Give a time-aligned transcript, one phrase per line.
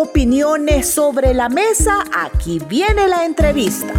[0.00, 3.92] opiniones sobre la mesa, aquí viene la entrevista.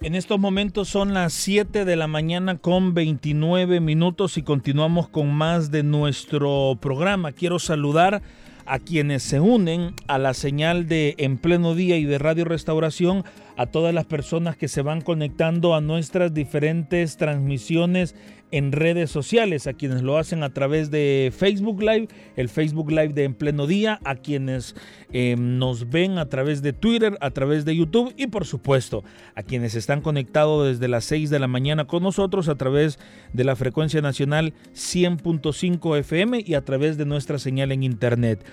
[0.00, 5.32] En estos momentos son las 7 de la mañana con 29 minutos y continuamos con
[5.32, 7.32] más de nuestro programa.
[7.32, 8.22] Quiero saludar
[8.64, 13.24] a quienes se unen a la señal de En Pleno Día y de Radio Restauración,
[13.60, 18.14] a todas las personas que se van conectando a nuestras diferentes transmisiones
[18.52, 23.10] en redes sociales, a quienes lo hacen a través de Facebook Live, el Facebook Live
[23.10, 24.74] de En Pleno Día, a quienes
[25.12, 29.04] eh, nos ven a través de Twitter, a través de YouTube y por supuesto
[29.34, 32.98] a quienes están conectados desde las 6 de la mañana con nosotros a través
[33.32, 38.44] de la frecuencia nacional 100.5 FM y a través de nuestra señal en Internet.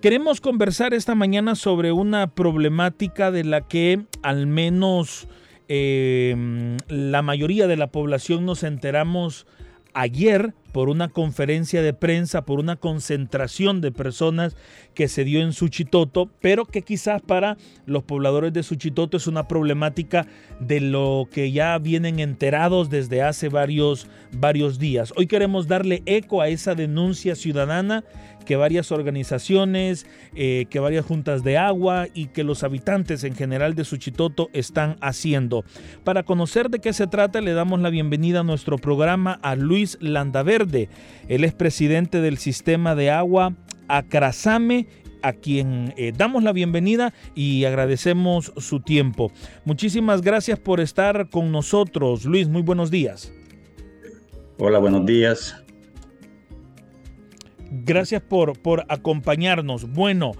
[0.00, 5.28] Queremos conversar esta mañana sobre una problemática de la que al menos
[5.68, 9.46] eh, la mayoría de la población nos enteramos
[9.94, 14.56] ayer por una conferencia de prensa, por una concentración de personas
[14.94, 17.56] que se dio en Suchitoto, pero que quizás para
[17.86, 20.26] los pobladores de Suchitoto es una problemática
[20.60, 25.12] de lo que ya vienen enterados desde hace varios, varios días.
[25.16, 28.04] Hoy queremos darle eco a esa denuncia ciudadana
[28.44, 33.74] que varias organizaciones, eh, que varias juntas de agua y que los habitantes en general
[33.74, 35.64] de Suchitoto están haciendo.
[36.04, 39.98] Para conocer de qué se trata, le damos la bienvenida a nuestro programa a Luis
[40.00, 40.88] Landaverde.
[41.28, 43.54] Él es presidente del sistema de agua
[43.88, 44.86] Acrazame
[45.22, 49.32] a quien eh, damos la bienvenida y agradecemos su tiempo.
[49.64, 52.26] Muchísimas gracias por estar con nosotros.
[52.26, 53.32] Luis, muy buenos días.
[54.58, 55.56] Hola, buenos días.
[57.70, 59.90] Gracias por, por acompañarnos.
[59.90, 60.32] Bueno,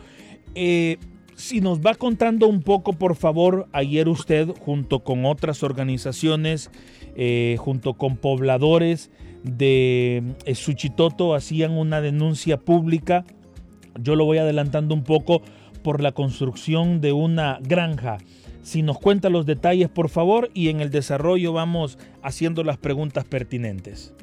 [0.54, 0.98] eh,
[1.36, 6.70] si nos va contando un poco, por favor, ayer usted, junto con otras organizaciones,
[7.16, 9.10] eh, junto con pobladores
[9.42, 13.24] de eh, Suchitoto, hacían una denuncia pública.
[14.00, 15.42] Yo lo voy adelantando un poco
[15.82, 18.18] por la construcción de una granja.
[18.62, 23.24] Si nos cuenta los detalles, por favor, y en el desarrollo vamos haciendo las preguntas
[23.24, 24.14] pertinentes.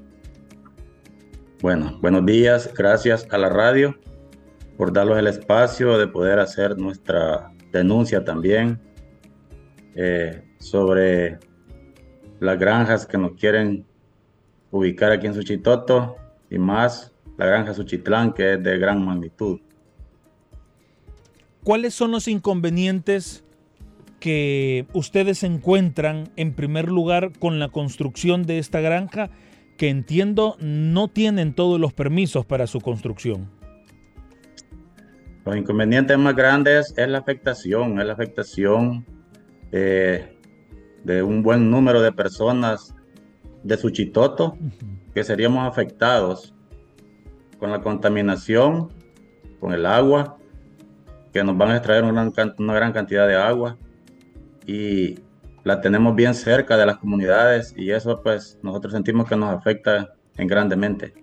[1.61, 2.73] Bueno, buenos días.
[2.75, 3.95] Gracias a la radio
[4.77, 8.79] por darnos el espacio de poder hacer nuestra denuncia también
[9.95, 11.39] eh, sobre
[12.39, 13.85] las granjas que nos quieren
[14.71, 16.15] ubicar aquí en Suchitoto
[16.49, 19.59] y más la granja Suchitlán que es de gran magnitud.
[21.63, 23.43] ¿Cuáles son los inconvenientes
[24.19, 29.31] que ustedes encuentran en primer lugar con la construcción de esta granja
[29.77, 33.49] que entiendo no tienen todos los permisos para su construcción.
[35.45, 39.05] Los inconvenientes más grandes es la afectación, es la afectación
[39.71, 40.37] eh,
[41.03, 42.93] de un buen número de personas
[43.63, 44.57] de Suchitoto
[45.13, 46.53] que seríamos afectados
[47.59, 48.89] con la contaminación,
[49.59, 50.37] con el agua,
[51.33, 53.77] que nos van a extraer una, una gran cantidad de agua
[54.65, 55.15] y
[55.63, 60.13] la tenemos bien cerca de las comunidades y eso pues nosotros sentimos que nos afecta
[60.37, 61.13] en grandemente.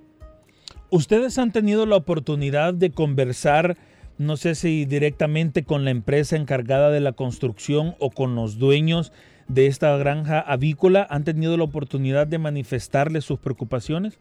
[0.91, 3.77] ¿Ustedes han tenido la oportunidad de conversar,
[4.19, 9.13] no sé si directamente con la empresa encargada de la construcción o con los dueños
[9.47, 11.07] de esta granja avícola?
[11.09, 14.19] ¿Han tenido la oportunidad de manifestarles sus preocupaciones?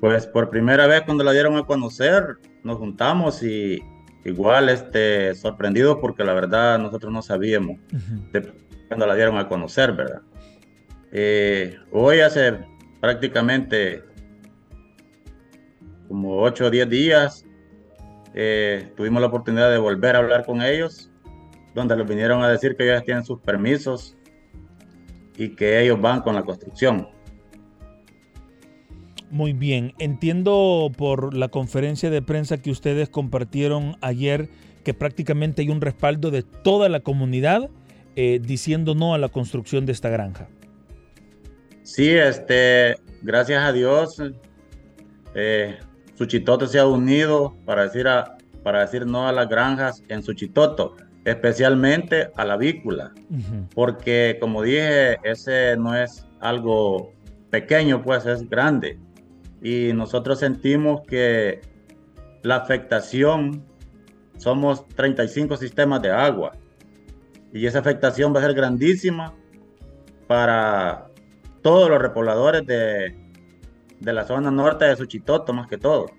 [0.00, 3.82] Pues por primera vez cuando la dieron a conocer, nos juntamos y
[4.24, 7.78] igual este, sorprendido porque la verdad nosotros no sabíamos
[8.88, 10.22] cuando la dieron a conocer, ¿verdad?
[11.12, 12.58] Eh, hoy hace
[13.00, 14.02] prácticamente
[16.08, 17.44] como 8 o 10 días
[18.34, 21.10] eh, tuvimos la oportunidad de volver a hablar con ellos,
[21.74, 24.16] donde les vinieron a decir que ellos tienen sus permisos
[25.36, 27.08] y que ellos van con la construcción.
[29.30, 34.48] Muy bien, entiendo por la conferencia de prensa que ustedes compartieron ayer
[34.84, 37.70] que prácticamente hay un respaldo de toda la comunidad
[38.16, 40.48] eh, diciendo no a la construcción de esta granja.
[41.82, 44.22] Sí, este, gracias a Dios,
[45.34, 45.78] eh,
[46.16, 48.06] Suchitoto se ha unido para decir,
[48.62, 53.12] para decir no a las granjas en Suchitoto, especialmente a la vícula,
[53.74, 57.12] porque como dije, ese no es algo
[57.50, 58.98] pequeño, pues es grande.
[59.62, 61.62] Y nosotros sentimos que
[62.42, 63.64] la afectación,
[64.36, 66.52] somos 35 sistemas de agua
[67.52, 69.32] y esa afectación va a ser grandísima
[70.26, 71.06] para
[71.62, 73.23] todos los repobladores de,
[74.04, 76.10] de la zona norte de Suchitoto más que todo.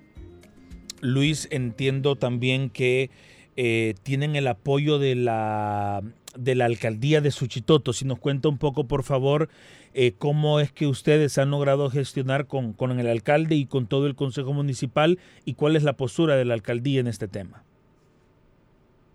[1.02, 3.12] Luis, entiendo también que
[3.56, 6.02] eh, tienen el apoyo de la
[6.36, 7.94] de la alcaldía de Suchitoto.
[7.94, 9.50] Si nos cuenta un poco, por favor,
[9.94, 14.08] eh, cómo es que ustedes han logrado gestionar con, con el alcalde y con todo
[14.08, 17.64] el consejo municipal y cuál es la postura de la alcaldía en este tema.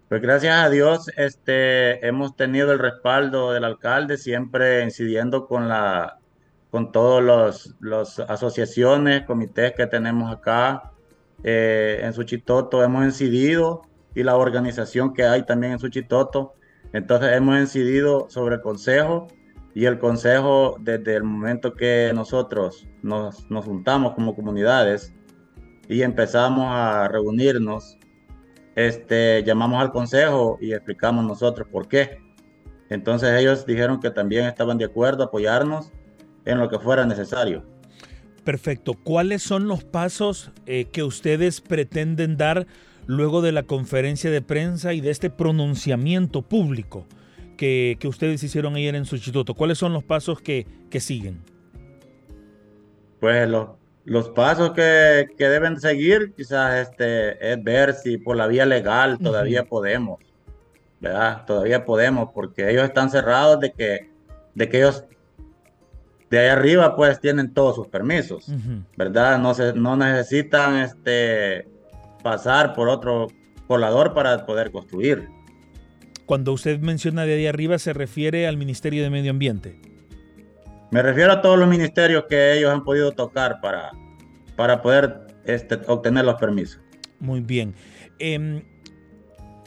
[0.08, 6.19] Pues gracias a Dios, este, hemos tenido el respaldo del alcalde, siempre incidiendo con la,
[6.70, 10.93] con todos los, los asociaciones, comités que tenemos acá
[11.43, 13.82] eh, en Suchitoto, hemos incidido
[14.14, 16.55] y la organización que hay también en Suchitoto.
[16.93, 19.28] Entonces hemos incidido sobre el consejo
[19.75, 25.14] y el consejo desde el momento que nosotros nos, nos juntamos como comunidades
[25.88, 27.96] y empezamos a reunirnos
[28.76, 32.19] este, llamamos al consejo y explicamos nosotros por qué.
[32.88, 35.93] Entonces ellos dijeron que también estaban de acuerdo a apoyarnos
[36.44, 37.64] en lo que fuera necesario.
[38.44, 38.94] Perfecto.
[38.94, 42.66] ¿Cuáles son los pasos eh, que ustedes pretenden dar
[43.06, 47.06] luego de la conferencia de prensa y de este pronunciamiento público
[47.56, 49.54] que, que ustedes hicieron ayer en Suchitoto?
[49.54, 51.42] ¿Cuáles son los pasos que, que siguen?
[53.20, 58.66] Pues los los pasos que, deben seguir quizás este, es ver si por la vía
[58.66, 60.19] legal todavía podemos,
[61.00, 61.44] ¿verdad?
[61.46, 64.10] Todavía podemos, porque ellos están cerrados de que,
[64.54, 65.04] de que ellos
[66.31, 68.47] de ahí arriba pues tienen todos sus permisos,
[68.97, 69.38] ¿verdad?
[69.38, 71.69] No, se, no necesitan este,
[72.23, 73.27] pasar por otro
[73.67, 75.29] colador para poder construir.
[76.27, 79.81] Cuando usted menciona de ahí arriba se refiere al Ministerio de Medio Ambiente.
[80.93, 83.91] Me refiero a todos los ministerios que ellos han podido tocar para,
[84.56, 86.81] para poder este, obtener los permisos.
[87.19, 87.75] Muy bien.
[88.19, 88.62] Em,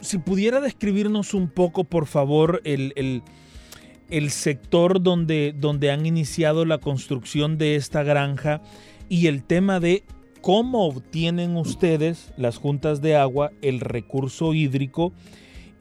[0.00, 3.22] si pudiera describirnos un poco, por favor, el, el,
[4.30, 8.62] sector donde, donde han iniciado la construcción de esta granja
[9.08, 10.04] y el tema de
[10.40, 15.12] cómo obtienen ustedes, las juntas de agua, el recurso hídrico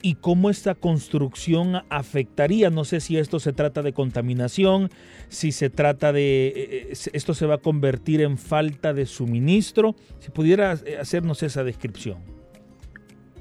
[0.01, 2.69] y cómo esta construcción afectaría.
[2.69, 4.89] No sé si esto se trata de contaminación,
[5.29, 6.47] si se trata de...
[6.47, 9.95] Eh, eh, esto se va a convertir en falta de suministro.
[10.19, 12.42] Si pudiera eh, hacernos esa descripción.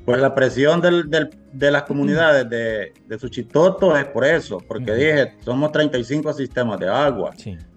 [0.04, 5.70] Pues la presión de las comunidades de, de, Suchitoto es por eso, porque dije, somos
[5.70, 7.30] 35 sistemas de agua,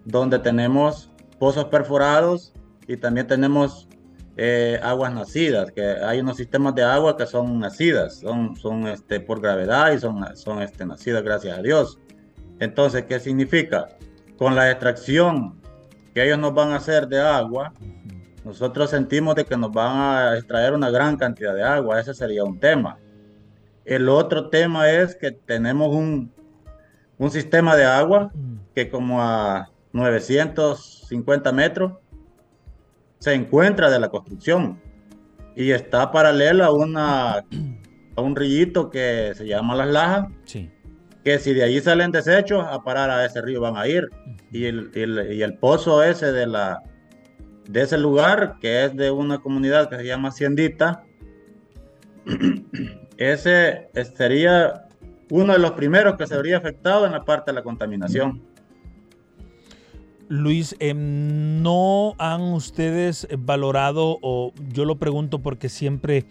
[0.06, 2.52] donde tenemos pozos perforados
[2.88, 3.88] y también tenemos
[4.38, 9.20] eh, aguas nacidas, que hay unos sistemas de agua que son nacidas, son, son este,
[9.20, 12.00] por gravedad y son, son este, nacidas gracias a Dios.
[12.60, 13.88] Entonces, ¿qué significa?
[14.38, 15.62] Con la extracción
[16.14, 17.74] que ellos nos van a hacer de agua,
[18.46, 22.44] nosotros sentimos de que nos van a extraer una gran cantidad de agua, ese sería
[22.44, 23.00] un tema.
[23.84, 26.32] El otro tema es que tenemos un,
[27.18, 28.32] un sistema de agua
[28.76, 31.94] que como a 950 metros
[33.18, 34.80] se encuentra de la construcción
[35.56, 37.38] y está paralela a, una,
[38.16, 40.28] a un rillito que se llama Las Lajas,
[41.24, 44.08] que si de allí salen desechos, a parar a ese río van a ir.
[44.52, 44.92] Y el,
[45.32, 46.84] y el pozo ese de, la,
[47.68, 51.04] de ese lugar, que es de una comunidad que se llama Haciendita,
[53.18, 54.88] ese sería
[55.30, 58.42] uno de los primeros que se habría afectado en la parte de la contaminación.
[60.28, 66.26] Luis, em, ¿no han ustedes valorado, o yo lo pregunto porque siempre,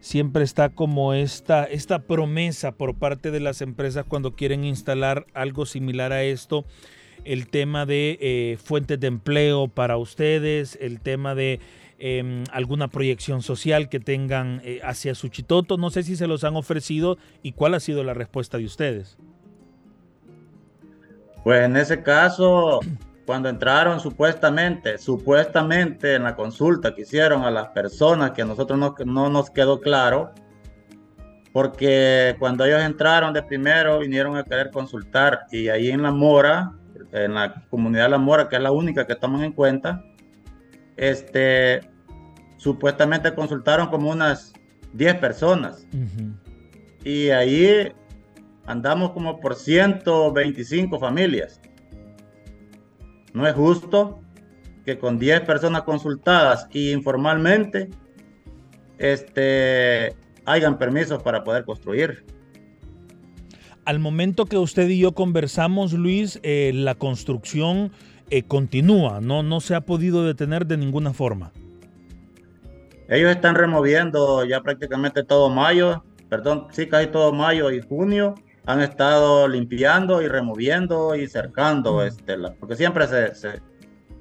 [0.00, 5.64] siempre está como esta, esta promesa por parte de las empresas cuando quieren instalar algo
[5.64, 6.66] similar a esto,
[7.24, 11.60] el tema de eh, fuentes de empleo para ustedes, el tema de
[11.98, 15.76] em, alguna proyección social que tengan eh, hacia Suchitoto?
[15.76, 19.16] No sé si se los han ofrecido y cuál ha sido la respuesta de ustedes.
[21.44, 22.80] Pues en ese caso
[23.26, 28.78] cuando entraron supuestamente, supuestamente en la consulta que hicieron a las personas que a nosotros
[28.78, 30.32] no, no nos quedó claro,
[31.52, 36.72] porque cuando ellos entraron de primero vinieron a querer consultar y ahí en La Mora,
[37.12, 40.04] en la comunidad de La Mora, que es la única que toman en cuenta,
[40.96, 41.80] este,
[42.56, 44.52] supuestamente consultaron como unas
[44.94, 45.86] 10 personas.
[47.04, 47.92] Y ahí
[48.66, 51.60] andamos como por 125 familias.
[53.32, 54.20] No es justo
[54.84, 57.90] que con 10 personas consultadas y informalmente
[58.98, 60.14] este,
[60.44, 62.24] hayan permisos para poder construir.
[63.84, 67.90] Al momento que usted y yo conversamos, Luis, eh, la construcción
[68.30, 69.42] eh, continúa, ¿no?
[69.42, 71.52] no se ha podido detener de ninguna forma.
[73.08, 78.80] Ellos están removiendo ya prácticamente todo mayo, perdón, sí, casi todo mayo y junio han
[78.80, 83.60] estado limpiando y removiendo y cercando, este, porque siempre se, se,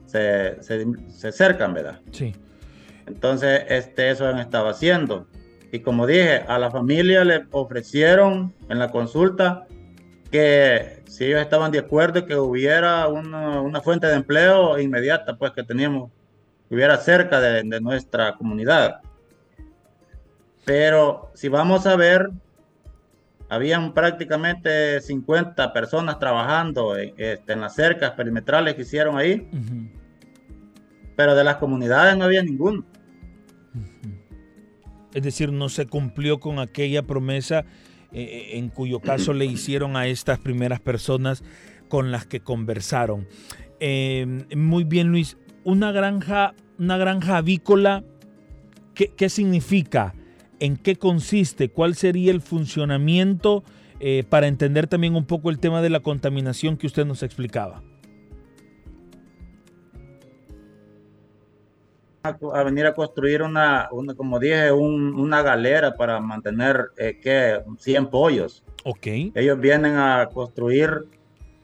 [0.05, 0.61] se,
[1.09, 1.99] se, cercan, ¿verdad?
[2.11, 2.35] Sí.
[3.05, 5.27] Entonces, este, eso han estado haciendo.
[5.71, 9.65] Y como dije, a la familia le ofrecieron en la consulta
[10.29, 15.63] que si ellos estaban de acuerdo que hubiera una, fuente de empleo inmediata, pues que
[15.63, 16.11] teníamos,
[16.67, 19.01] que hubiera cerca de, nuestra comunidad.
[20.65, 22.29] Pero si vamos a ver,
[23.49, 29.49] habían prácticamente 50 personas trabajando en, este, en las cercas perimetrales que hicieron ahí,
[31.15, 32.85] pero de las comunidades no había ninguno.
[35.13, 37.65] Es decir, no se cumplió con aquella promesa
[38.13, 41.43] eh, eh, en cuyo caso le hicieron a estas primeras personas
[41.87, 43.27] con las que conversaron.
[43.79, 45.37] Em, muy bien, Luis.
[45.63, 48.03] Una granja, una granja avícola,
[48.93, 50.13] ¿qué, significa?
[50.59, 51.69] ¿En qué consiste?
[51.69, 53.63] ¿Cuál sería el funcionamiento
[53.99, 57.81] eh, para entender también un poco el tema de la contaminación que usted nos explicaba?
[62.23, 67.61] A, venir a construir una, como dije, una galera para mantener, eh, ¿qué?
[67.79, 68.63] 100 pollos.
[68.83, 69.07] Ok.
[69.35, 71.07] Ellos vienen a construir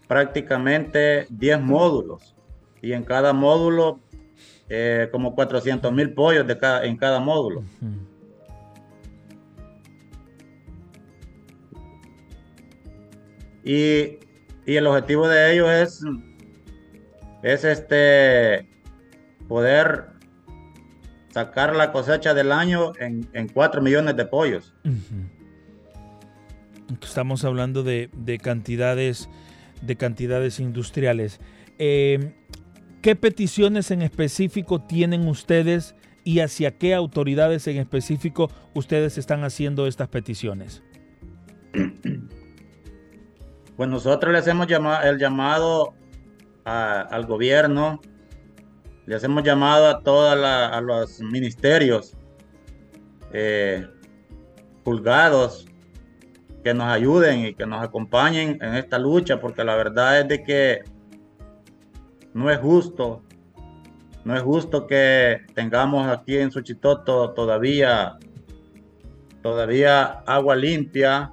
[0.07, 2.35] prácticamente 10 módulos
[2.81, 3.99] y en cada módulo
[4.69, 7.63] eh, como 400 mil pollos de cada, en cada módulo.
[13.63, 14.17] y,
[14.65, 16.03] y, el objetivo de ellos es,
[17.43, 18.67] es este,
[19.47, 20.16] poder
[21.37, 24.73] sacar la cosecha del año en, en 4 millones de pollos.
[26.99, 28.09] Estamos hablando de,
[28.41, 29.29] cantidades
[29.83, 31.39] de cantidades industriales.
[31.77, 32.33] Em,
[33.03, 39.85] ¿Qué peticiones en específico tienen ustedes y hacia qué autoridades en específico ustedes están haciendo
[39.85, 40.81] estas peticiones?
[43.75, 45.93] Pues nosotros les hemos llamado el llamado
[46.65, 48.01] al gobierno
[49.07, 50.37] le hacemos llamado a todos
[50.83, 52.13] los ministerios
[53.31, 53.87] eh,
[54.83, 55.65] pulgados
[56.61, 60.43] que nos ayuden y que nos acompañen en esta lucha, porque la verdad es de
[60.43, 60.83] que
[62.33, 63.23] no es justo,
[64.25, 68.17] no es justo que tengamos aquí en Suchitoto todavía,
[69.41, 71.31] todavía agua limpia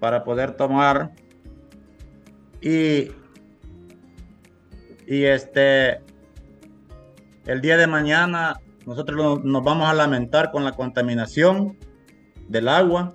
[0.00, 1.12] para poder tomar.
[2.62, 3.10] Y,
[5.06, 6.00] y este
[7.46, 11.76] el día de mañana nosotros nos vamos a lamentar con la contaminación
[12.48, 13.14] del agua.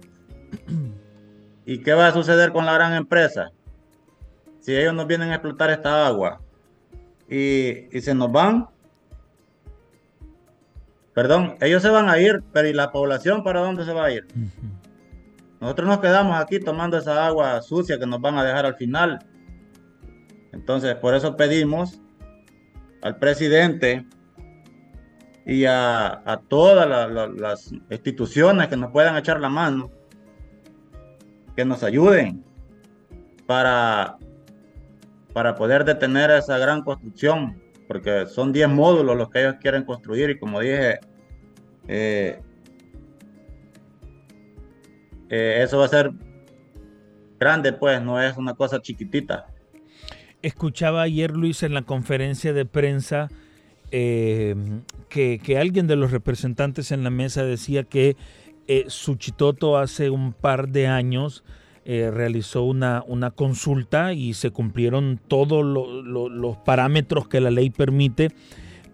[1.66, 3.52] ¿Y qué va a suceder con la gran empresa?
[4.60, 6.42] Si ellos nos vienen a explotar esta agua
[7.30, 8.70] y, se nos van,
[11.14, 14.12] perdón, ellos se van a ir, pero ¿y la población para dónde se va a
[14.12, 14.26] ir?
[15.60, 19.20] Nosotros nos quedamos aquí tomando esa agua sucia que nos van a dejar al final.
[20.54, 22.00] Entonces, por eso pedimos
[23.02, 24.06] al presidente
[25.48, 29.90] y a, todas las instituciones que nos puedan echar la mano,
[31.56, 32.44] que nos ayuden
[33.46, 34.18] para,
[35.32, 40.32] para poder detener esa gran construcción, porque son 10 módulos los que ellos quieren construir
[40.32, 41.00] y como dije,
[41.88, 42.42] eh,
[45.30, 46.12] eh, eso va a ser
[47.40, 49.48] grande, pues no es una cosa chiquitita.
[50.42, 53.30] Escuchaba ayer Luis en la conferencia de prensa
[53.92, 54.56] eh,
[55.10, 58.16] que, alguien de los representantes en la mesa decía que
[58.68, 61.44] eh, Suchitoto hace un par de años
[61.86, 68.32] eh, realizó una, una, consulta y se cumplieron todos los parámetros que la ley permite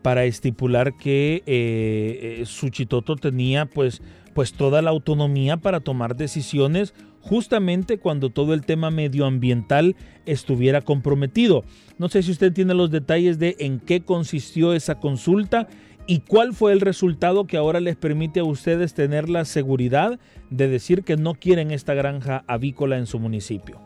[0.04, 4.04] para estipular que eh, Suchitoto tenía pues,
[4.36, 6.94] pues toda la autonomía para tomar decisiones
[7.24, 11.64] justamente cuando todo el tema medioambiental estuviera comprometido.
[11.98, 15.68] No sé si usted tiene los detalles de en qué consistió esa consulta
[16.06, 20.68] y cuál fue el resultado que ahora les permite a ustedes tener la seguridad de
[20.68, 23.80] decir que no quieren esta granja avícola en su municipio.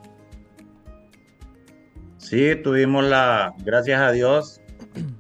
[2.18, 4.62] Sí, tuvimos la, gracias a Dios,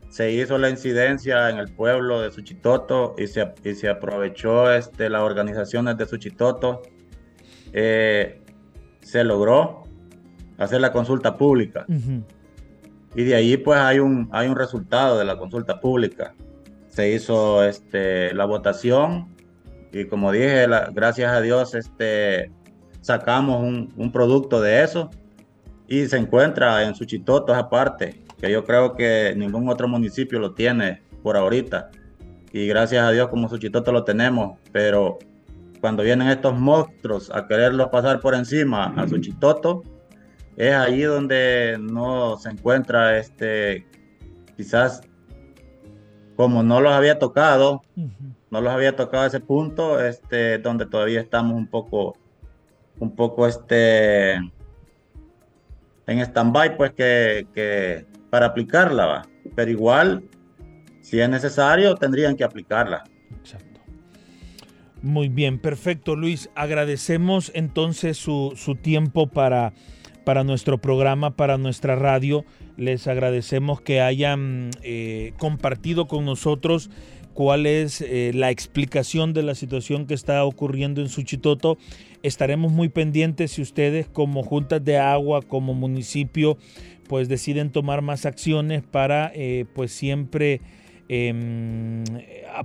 [0.10, 5.08] se hizo la incidencia en el pueblo de Suchitoto y se, y se aprovechó este,
[5.08, 6.82] las organizaciones de Suchitoto
[7.74, 8.42] eh,
[9.02, 9.84] se logró
[10.58, 11.86] hacer la consulta pública.
[13.16, 16.34] Y de ahí pues hay un, hay un resultado de la consulta pública.
[16.90, 19.28] Se hizo este, la votación
[19.92, 22.52] y como dije, gracias a Dios este,
[23.02, 25.10] sacamos un, producto de eso
[25.88, 31.02] y se encuentra en Suchitoto aparte, que yo creo que ningún otro municipio lo tiene
[31.24, 31.90] por ahorita.
[32.52, 35.20] Y gracias a Dios como Suchitoto lo tenemos, pero
[35.82, 39.84] cuando vienen estos monstruos a quererlos pasar por encima a su chitoto,
[40.56, 43.86] es ahí donde no se encuentra este,
[44.56, 45.02] quizás
[46.36, 47.82] como no los había tocado,
[48.52, 52.16] no los había tocado ese punto, este, donde todavía estamos un poco,
[53.00, 59.28] un poco este, en stand-by, pues que, que, para aplicarla, ¿va?
[59.56, 60.24] pero igual,
[61.02, 63.04] si es necesario, tendrían que aplicarla.
[63.40, 63.67] Exacto.
[65.02, 66.50] Muy bien, perfecto, Luis.
[66.56, 69.74] Agradecemos entonces su, su tiempo para,
[70.26, 72.46] para nuestro programa, para nuestra radio.
[72.78, 76.90] Les agradecemos que hayan eh, compartido con nosotros
[77.38, 81.78] cuál es eh, la explicación de la situación que está ocurriendo en Suchitoto.
[82.24, 86.58] Estaremos muy pendientes si ustedes como juntas de agua, como municipio,
[87.08, 90.62] pues deciden tomar más acciones para eh, pues siempre
[91.10, 92.04] em,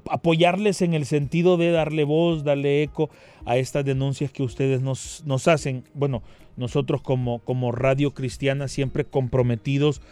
[0.08, 3.10] apoyarles en el sentido de darle voz, darle eco
[3.44, 5.84] a estas denuncias que ustedes nos, nos hacen.
[5.94, 6.22] Bueno,
[6.56, 10.02] nosotros como, como Radio Cristiana siempre comprometidos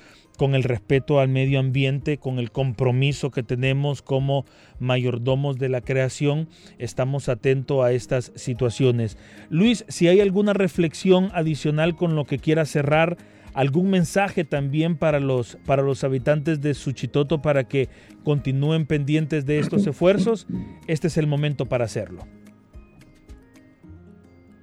[0.41, 4.47] con el respeto al medio ambiente, con el compromiso que tenemos como
[4.79, 9.19] mayordomos de la creación, estamos atentos a estas situaciones.
[9.51, 13.19] Luis, si hay alguna reflexión adicional con lo que quiera cerrar,
[13.55, 17.89] algún mensaje también para los, para los habitantes de Suchitoto para que
[18.25, 20.47] continúen pendientes de estos esfuerzos,
[20.87, 22.27] este es el momento para hacerlo.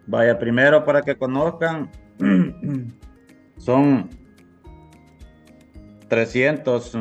[0.08, 1.92] Vaya, primero para que conozcan,
[3.58, 4.10] son
[6.08, 6.96] 300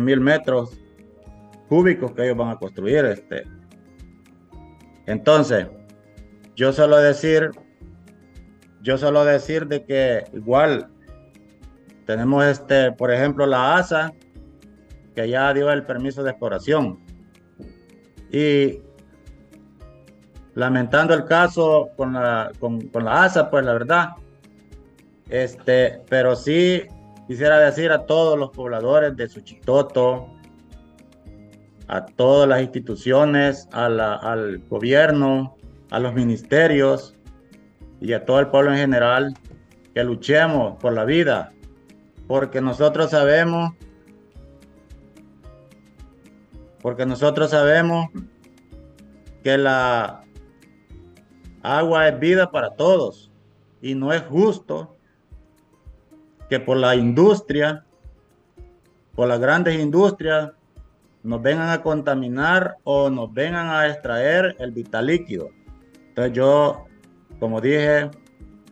[0.00, 0.78] mil metros
[1.68, 3.04] cúbicos que ellos van a construir.
[3.04, 3.44] Este.
[5.06, 5.68] Entonces,
[6.56, 7.50] yo solo decir,
[8.82, 10.88] yo solo decir de que igual
[12.06, 14.12] tenemos este, por ejemplo, la ASA,
[15.14, 16.98] que ya dio el permiso de exploración.
[18.30, 18.80] Y
[20.54, 24.10] lamentando el caso con la, con, la ASA, pues la verdad,
[25.28, 26.82] este, pero sí
[27.32, 30.28] Quisiera decir a todos los pobladores de Suchitoto,
[31.86, 35.56] a todas las instituciones, al gobierno,
[35.90, 37.14] a los ministerios
[38.02, 39.34] y a todo el pueblo en general,
[39.94, 41.52] que luchemos por la vida,
[42.26, 43.74] porque nosotros sabemos,
[46.80, 48.08] porque nosotros sabemos
[49.44, 50.24] que la
[51.62, 53.30] agua es vida para todos
[53.80, 54.96] y no es justo
[56.50, 57.84] que por la industria,
[59.14, 60.50] por las grandes industrias,
[61.22, 65.50] nos vengan a contaminar o nos vengan a extraer el vital líquido.
[66.08, 66.86] Entonces yo,
[67.42, 68.08] como dije,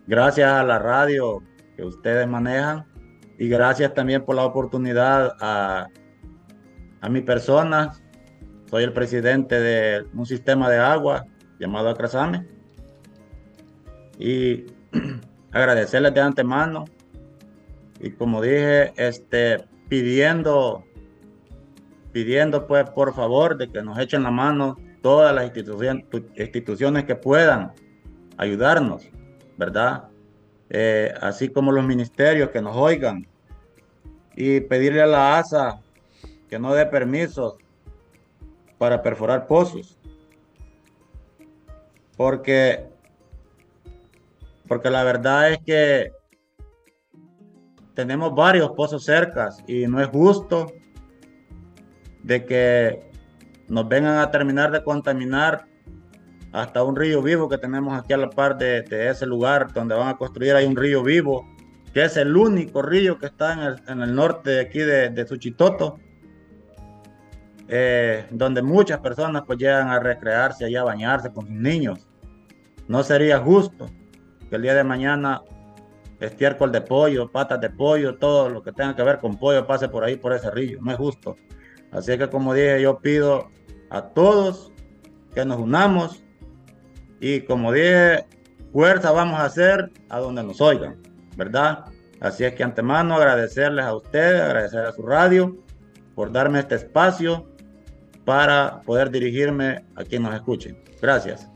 [0.06, 1.42] gracias a la radio
[1.76, 2.86] que ustedes manejan
[3.36, 5.88] y gracias también por la oportunidad a,
[7.00, 7.94] a mi persona.
[8.66, 11.26] Soy el presidente de un sistema de agua
[11.58, 12.46] llamado Acrasame.
[14.20, 14.66] Y
[15.50, 16.84] agradecerles de antemano
[17.98, 20.84] y como dije, este, pidiendo,
[22.12, 26.04] pidiendo pues por favor de que nos echen la mano todas las instituciones,
[26.36, 27.72] instituciones que puedan
[28.40, 29.06] ayudarnos,
[29.58, 30.04] ¿verdad?
[30.70, 33.26] Eh, así como los ministerios que nos oigan
[34.34, 35.82] y pedirle a la ASA
[36.48, 37.56] que no dé permisos
[38.78, 39.98] para perforar pozos.
[42.16, 42.88] Porque,
[44.66, 46.12] porque la verdad es que
[47.94, 50.72] tenemos varios pozos cercas y no es justo
[52.22, 53.10] de que
[53.68, 55.66] nos vengan a terminar de contaminar
[56.52, 60.08] hasta un río vivo que tenemos aquí a la par de, ese lugar donde van
[60.08, 60.54] a construir.
[60.54, 61.46] Hay un río vivo,
[61.92, 65.98] que es el único río que está en el, norte de aquí de, de Suchitoto,
[67.68, 72.08] eh, donde muchas personas pues llegan a recrearse y a bañarse con sus niños.
[72.88, 73.88] No sería justo
[74.48, 75.42] que el día de mañana
[76.18, 79.88] estiércol de pollo, patas de pollo, todo lo que tenga que ver con pollo pase
[79.88, 80.78] por ahí, por ese río.
[80.82, 81.36] No es justo.
[81.92, 83.50] Así que como dije, yo pido
[83.88, 84.72] a todos
[85.32, 86.24] que nos unamos
[87.20, 88.24] y como dije,
[88.72, 90.96] fuerza vamos a hacer a donde nos oigan,
[91.36, 91.84] ¿verdad?
[92.20, 95.56] Así es que antemano agradecerles a ustedes, agradecer a su radio
[96.14, 97.46] por darme este espacio
[98.24, 100.76] para poder dirigirme a quien nos escuchen.
[101.00, 101.48] Gracias.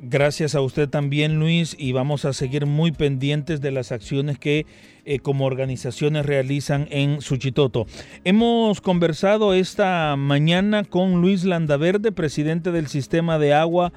[0.00, 4.64] Gracias a usted también, Luis, y vamos a seguir muy pendientes de las acciones que
[5.04, 7.86] eh, como organizaciones realizan en Suchitoto.
[8.22, 13.92] Hemos conversado esta mañana con Luis Landaverde, presidente del Sistema de Agua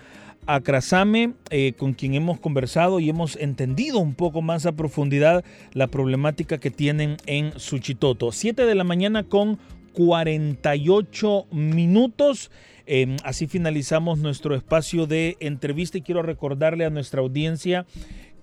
[0.45, 5.87] Acrasame, eh, con quien hemos conversado y hemos entendido un poco más a profundidad la
[5.87, 8.31] problemática que tienen en Suchitoto.
[8.31, 9.59] Siete de la mañana con
[9.93, 12.51] 48 minutos.
[12.85, 17.85] Em, así finalizamos nuestro espacio de entrevista y quiero recordarle a nuestra audiencia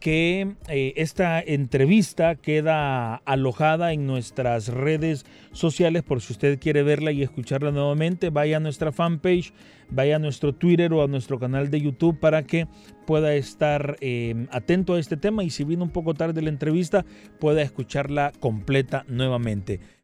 [0.01, 7.13] que eh, esta entrevista queda alojada en nuestras redes sociales por si usted quiere verla
[7.13, 9.53] y escucharla nuevamente, vaya a nuestra fanpage,
[9.91, 12.67] vaya a nuestro Twitter o a nuestro canal de YouTube para que
[13.07, 17.05] pueda estar eh, atento a este tema y si vino un poco tarde la entrevista
[17.41, 19.98] pueda escucharla completa nuevamente.